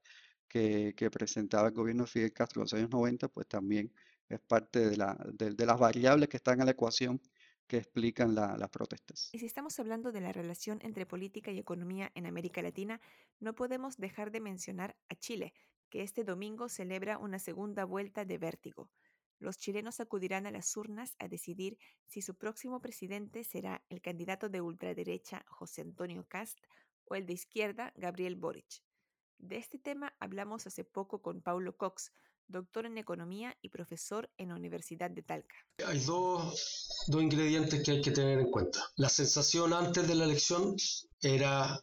que, 0.52 1.10
presentaba 1.12 1.70
el 1.70 1.74
gobierno 1.74 2.04
de 2.04 2.10
Fidel 2.10 2.34
Castro 2.34 2.60
en 2.60 2.64
los 2.64 2.74
años 2.74 2.90
90, 2.90 3.30
pues 3.30 3.48
también 3.48 3.94
es 4.28 4.42
parte 4.42 4.80
de, 4.80 4.98
la, 4.98 5.18
de, 5.34 5.66
las 5.66 5.80
variables 5.80 6.28
que 6.28 6.38
están 6.38 6.60
en 6.60 6.66
la 6.66 6.72
ecuación 6.72 7.22
que 7.68 7.78
explican 7.78 8.36
las 8.36 8.70
protestas. 8.70 9.30
Y 9.32 9.40
si 9.40 9.46
estamos 9.46 9.80
hablando 9.80 10.12
de 10.12 10.20
la 10.20 10.34
relación 10.34 10.80
entre 10.82 11.06
política 11.06 11.52
y 11.52 11.60
economía 11.60 12.12
en 12.16 12.26
América 12.26 12.62
Latina, 12.62 13.00
no 13.40 13.56
podemos 13.56 13.96
dejar 13.96 14.30
de 14.32 14.42
mencionar 14.42 14.98
a 15.08 15.16
Chile, 15.16 15.54
que 15.90 16.04
este 16.04 16.26
domingo 16.26 16.68
celebra 16.68 17.18
una 17.18 17.40
segunda 17.40 17.86
vuelta 17.86 18.26
de 18.26 18.38
vértigo. 18.38 18.90
Los 19.40 19.58
chilenos 19.58 20.02
acudirán 20.02 20.48
a 20.48 20.52
las 20.52 20.76
urnas 20.76 21.16
a 21.20 21.30
decidir 21.30 21.78
si 22.08 22.22
su 22.22 22.36
próximo 22.36 22.82
presidente 22.82 23.46
será 23.46 23.82
el 23.88 24.02
candidato 24.02 24.50
de 24.50 24.60
ultraderecha 24.60 25.46
José 25.48 25.82
Antonio 25.82 26.26
Cast 26.28 26.60
o 27.06 27.16
el 27.16 27.26
de 27.26 27.34
izquierda 27.34 27.94
Gabriel 27.96 28.36
Boric. 28.36 28.84
De 29.42 29.58
este 29.58 29.80
tema 29.80 30.14
hablamos 30.20 30.68
hace 30.68 30.84
poco 30.84 31.20
con 31.20 31.42
Paulo 31.42 31.76
Cox, 31.76 32.12
doctor 32.48 32.86
en 32.86 33.00
economía 33.00 33.58
y 33.64 33.70
profesor 33.70 34.30
en 34.38 34.50
la 34.50 34.56
Universidad 34.56 35.10
de 35.10 35.24
Talca. 35.24 35.56
Hay 35.84 36.00
dos, 36.00 36.88
dos 37.08 37.24
ingredientes 37.24 37.82
que 37.84 37.92
hay 37.92 38.02
que 38.02 38.12
tener 38.12 38.38
en 38.38 38.52
cuenta. 38.52 38.80
La 38.98 39.10
sensación 39.10 39.74
antes 39.74 40.08
de 40.08 40.14
la 40.14 40.26
elección 40.26 40.76
era 41.22 41.82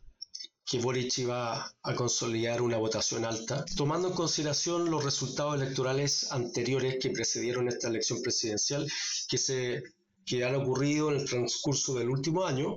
que 0.64 0.78
Boric 0.78 1.18
iba 1.18 1.74
a 1.82 1.94
consolidar 1.96 2.62
una 2.62 2.76
votación 2.76 3.24
alta, 3.24 3.64
tomando 3.76 4.08
en 4.08 4.14
consideración 4.14 4.88
los 4.88 5.02
resultados 5.02 5.60
electorales 5.60 6.30
anteriores 6.30 6.98
que 7.00 7.10
precedieron 7.10 7.66
esta 7.66 7.88
elección 7.88 8.22
presidencial 8.22 8.86
que, 9.28 9.38
se, 9.38 9.82
que 10.24 10.44
han 10.44 10.54
ocurrido 10.54 11.10
en 11.10 11.20
el 11.20 11.28
transcurso 11.28 11.94
del 11.94 12.08
último 12.08 12.44
año 12.46 12.76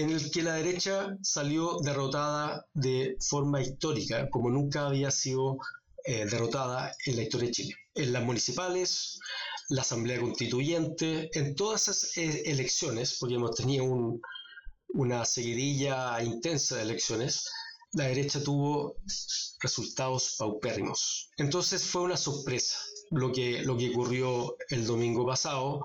en 0.00 0.10
el 0.10 0.30
que 0.30 0.42
la 0.42 0.54
derecha 0.54 1.16
salió 1.22 1.78
derrotada 1.82 2.64
de 2.72 3.16
forma 3.20 3.60
histórica, 3.60 4.30
como 4.30 4.50
nunca 4.50 4.86
había 4.86 5.10
sido 5.10 5.58
eh, 6.06 6.24
derrotada 6.24 6.94
en 7.04 7.16
la 7.16 7.22
historia 7.22 7.48
de 7.48 7.52
Chile. 7.52 7.74
En 7.94 8.12
las 8.14 8.24
municipales, 8.24 9.18
la 9.68 9.82
Asamblea 9.82 10.20
Constituyente, 10.20 11.28
en 11.38 11.54
todas 11.54 11.88
esas 11.88 12.16
eh, 12.16 12.42
elecciones, 12.46 13.18
porque 13.20 13.34
hemos 13.34 13.54
tenido 13.54 13.84
una 14.94 15.24
seguidilla 15.26 16.22
intensa 16.22 16.76
de 16.76 16.82
elecciones, 16.82 17.44
la 17.92 18.04
derecha 18.04 18.42
tuvo 18.42 18.96
resultados 19.60 20.36
paupérrimos. 20.38 21.28
Entonces 21.36 21.84
fue 21.84 22.02
una 22.02 22.16
sorpresa 22.16 22.78
lo 23.10 23.32
que, 23.32 23.62
lo 23.64 23.76
que 23.76 23.90
ocurrió 23.90 24.56
el 24.70 24.86
domingo 24.86 25.26
pasado, 25.26 25.84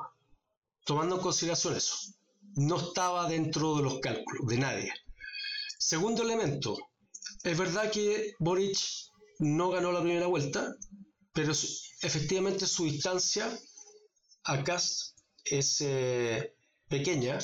tomando 0.85 1.15
en 1.15 1.21
consideración 1.21 1.75
eso 1.75 2.14
no 2.55 2.77
estaba 2.77 3.27
dentro 3.29 3.75
de 3.75 3.83
los 3.83 3.99
cálculos 3.99 4.47
de 4.47 4.57
nadie. 4.57 4.93
Segundo 5.77 6.23
elemento, 6.23 6.77
es 7.43 7.57
verdad 7.57 7.91
que 7.91 8.33
Boric 8.39 8.77
no 9.39 9.69
ganó 9.69 9.91
la 9.91 10.01
primera 10.01 10.27
vuelta, 10.27 10.75
pero 11.33 11.51
efectivamente 12.01 12.65
su 12.65 12.85
distancia 12.85 13.51
a 14.45 14.63
Cast 14.63 15.17
es 15.43 15.81
eh, 15.81 16.55
pequeña. 16.87 17.39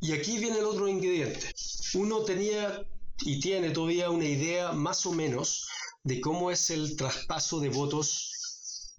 Y 0.00 0.12
aquí 0.12 0.38
viene 0.38 0.58
el 0.58 0.66
otro 0.66 0.86
ingrediente. 0.88 1.52
Uno 1.94 2.22
tenía 2.22 2.86
y 3.20 3.40
tiene 3.40 3.70
todavía 3.70 4.10
una 4.10 4.26
idea 4.26 4.72
más 4.72 5.04
o 5.06 5.12
menos 5.12 5.66
de 6.04 6.20
cómo 6.20 6.50
es 6.50 6.70
el 6.70 6.96
traspaso 6.96 7.60
de 7.60 7.70
votos 7.70 8.94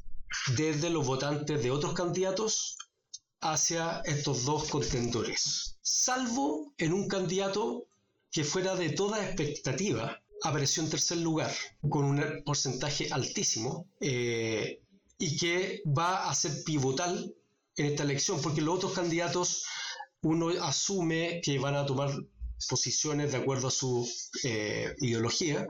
desde 0.58 0.90
los 0.90 1.06
votantes 1.06 1.62
de 1.62 1.72
otros 1.72 1.94
candidatos 1.94 2.78
hacia 3.42 4.02
estos 4.06 4.46
dos 4.46 4.70
contendores, 4.70 5.78
salvo 5.82 6.74
en 6.78 6.94
un 6.94 7.08
candidato 7.08 7.88
que 8.32 8.44
fuera 8.44 8.76
de 8.76 8.92
toda 8.92 9.24
expectativa, 9.26 10.22
apareció 10.44 10.84
en 10.84 10.90
tercer 10.90 11.18
lugar 11.18 11.52
con 11.90 12.06
un 12.06 12.44
porcentaje 12.46 13.08
altísimo 13.12 13.88
eh, 14.00 14.82
y 15.18 15.38
que 15.38 15.82
va 15.86 16.30
a 16.30 16.36
ser 16.36 16.64
pivotal 16.64 17.34
en 17.76 17.86
esta 17.88 18.04
elección, 18.04 18.42
porque 18.42 18.62
los 18.62 18.76
otros 18.76 18.94
candidatos 18.94 19.66
uno 20.22 20.50
asume 20.62 21.42
que 21.44 21.60
van 21.60 21.76
a 21.76 21.86
tomar 21.86 22.12
posiciones 22.68 23.32
de 23.32 23.38
acuerdo 23.38 23.70
a 23.70 23.72
su 23.72 24.08
eh, 24.44 24.94
ideología, 25.00 25.66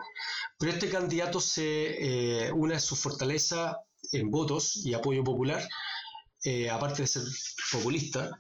pero 0.58 0.72
este 0.72 0.90
candidato 0.90 1.40
se, 1.40 2.48
eh, 2.48 2.52
una 2.52 2.76
de 2.76 2.80
sus 2.80 3.00
fortalezas 3.00 3.76
en 4.12 4.32
votos 4.32 4.78
y 4.78 4.94
apoyo 4.94 5.24
popular 5.24 5.68
eh, 6.44 6.70
aparte 6.70 7.04
de 7.04 7.08
ser 7.08 7.24
populista, 7.72 8.40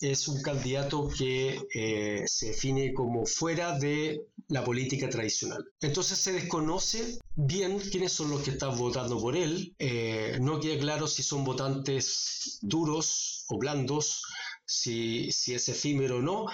es 0.00 0.28
un 0.28 0.42
candidato 0.42 1.08
que 1.08 1.60
eh, 1.74 2.24
se 2.26 2.48
define 2.48 2.92
como 2.92 3.26
fuera 3.26 3.76
de 3.78 4.26
la 4.48 4.62
política 4.62 5.08
tradicional. 5.08 5.64
Entonces 5.80 6.18
se 6.18 6.32
desconoce 6.32 7.18
bien 7.34 7.78
quiénes 7.78 8.12
son 8.12 8.30
los 8.30 8.42
que 8.42 8.50
están 8.50 8.76
votando 8.78 9.18
por 9.18 9.36
él, 9.36 9.74
eh, 9.78 10.38
no 10.40 10.60
queda 10.60 10.78
claro 10.78 11.06
si 11.06 11.22
son 11.22 11.44
votantes 11.44 12.58
duros 12.62 13.44
o 13.48 13.58
blandos, 13.58 14.22
si, 14.64 15.32
si 15.32 15.54
es 15.54 15.68
efímero 15.68 16.18
o 16.18 16.22
no, 16.22 16.46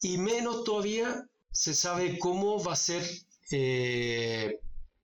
y 0.00 0.18
menos 0.18 0.64
todavía 0.64 1.26
se 1.52 1.74
sabe 1.74 2.18
cómo 2.18 2.62
va 2.62 2.72
a 2.72 2.76
ser 2.76 3.04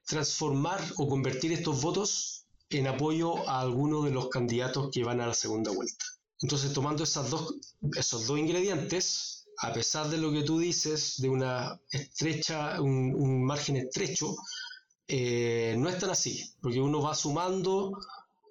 transformar 0.06 0.80
o 0.96 1.08
convertir 1.08 1.52
estos 1.52 1.82
votos 1.82 2.35
en 2.70 2.86
apoyo 2.86 3.48
a 3.48 3.60
alguno 3.60 4.02
de 4.02 4.10
los 4.10 4.28
candidatos 4.28 4.90
que 4.92 5.04
van 5.04 5.20
a 5.20 5.26
la 5.26 5.34
segunda 5.34 5.70
vuelta. 5.70 6.04
Entonces, 6.42 6.72
tomando 6.72 7.04
esas 7.04 7.30
dos, 7.30 7.54
esos 7.96 8.26
dos 8.26 8.38
ingredientes, 8.38 9.46
a 9.58 9.72
pesar 9.72 10.10
de 10.10 10.18
lo 10.18 10.32
que 10.32 10.42
tú 10.42 10.58
dices, 10.58 11.14
de 11.18 11.28
una 11.28 11.80
estrecha, 11.90 12.80
un, 12.80 13.44
margen 13.44 13.76
estrecho, 13.76 14.34
eh, 15.08 15.74
no 15.78 15.88
es 15.88 15.98
tan 15.98 16.10
así, 16.10 16.52
porque 16.60 16.80
uno 16.80 17.00
va 17.00 17.14
sumando 17.14 17.92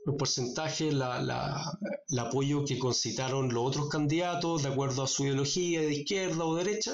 los 0.06 0.16
porcentajes, 0.16 0.94
la, 0.94 1.78
el 2.08 2.20
apoyo 2.20 2.64
que 2.66 2.80
concitaron 2.80 3.54
los 3.54 3.68
otros 3.68 3.90
candidatos 3.90 4.64
de 4.64 4.70
acuerdo 4.70 5.04
a 5.04 5.08
su 5.08 5.26
ideología 5.26 5.82
de 5.82 5.94
izquierda 5.94 6.46
o 6.46 6.56
derecha, 6.56 6.94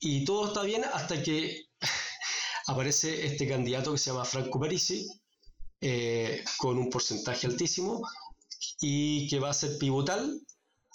y 0.00 0.24
todo 0.24 0.48
está 0.48 0.62
bien 0.62 0.84
hasta 0.92 1.22
que 1.22 1.64
aparece 2.68 3.26
este 3.26 3.48
candidato 3.48 3.92
que 3.92 3.98
se 3.98 4.10
llama 4.10 4.24
Franco 4.24 4.60
Parisi, 4.60 5.08
eh, 5.80 6.44
con 6.58 6.78
un 6.78 6.90
porcentaje 6.90 7.46
altísimo, 7.46 8.02
y 8.80 9.28
que 9.28 9.38
va 9.38 9.50
a 9.50 9.54
ser 9.54 9.78
pivotal, 9.78 10.40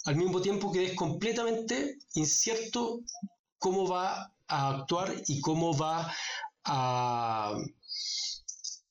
al 0.06 0.16
mismo 0.16 0.40
tiempo 0.40 0.70
que 0.72 0.84
es 0.84 0.94
completamente 0.96 1.98
incierto 2.14 3.00
cómo 3.58 3.88
va 3.88 4.32
a 4.48 4.68
actuar 4.68 5.14
y 5.26 5.40
cómo 5.40 5.76
va 5.76 6.12
a, 6.64 7.58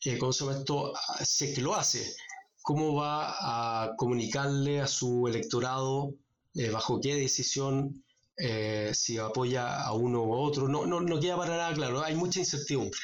eh, 0.06 0.18
¿cómo 0.18 0.34
se 0.34 0.46
llama 0.46 0.58
esto? 0.58 0.94
Sé 1.24 1.54
que 1.54 1.62
lo 1.62 1.76
hace, 1.76 2.16
cómo 2.62 2.96
va 2.96 3.84
a 3.84 3.96
comunicarle 3.96 4.82
a 4.82 4.88
su 4.88 5.28
electorado 5.28 6.16
eh, 6.56 6.70
bajo 6.70 7.00
qué 7.00 7.16
decisión, 7.16 8.04
eh, 8.38 8.92
si 8.94 9.18
apoya 9.18 9.84
a 9.84 9.94
uno 9.94 10.24
u 10.24 10.34
otro, 10.34 10.68
no, 10.68 10.86
no, 10.86 11.02
no 11.02 11.20
queda 11.20 11.38
para 11.38 11.58
nada 11.58 11.74
claro, 11.74 12.02
hay 12.02 12.16
mucha 12.16 12.40
incertidumbre. 12.40 13.00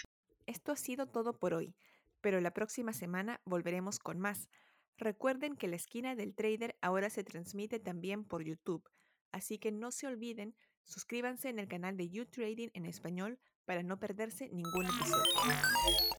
Esto 0.47 0.71
ha 0.71 0.75
sido 0.75 1.05
todo 1.05 1.33
por 1.33 1.53
hoy, 1.53 1.75
pero 2.21 2.41
la 2.41 2.51
próxima 2.51 2.93
semana 2.93 3.41
volveremos 3.45 3.99
con 3.99 4.19
más. 4.19 4.49
Recuerden 4.97 5.55
que 5.55 5.67
la 5.67 5.75
esquina 5.75 6.15
del 6.15 6.35
trader 6.35 6.77
ahora 6.81 7.09
se 7.09 7.23
transmite 7.23 7.79
también 7.79 8.25
por 8.25 8.43
YouTube, 8.43 8.89
así 9.31 9.57
que 9.57 9.71
no 9.71 9.91
se 9.91 10.07
olviden, 10.07 10.55
suscríbanse 10.83 11.49
en 11.49 11.59
el 11.59 11.67
canal 11.67 11.95
de 11.95 12.09
YouTrading 12.09 12.71
en 12.73 12.85
español 12.85 13.39
para 13.65 13.83
no 13.83 13.99
perderse 13.99 14.49
ningún 14.49 14.85
episodio. 14.85 15.23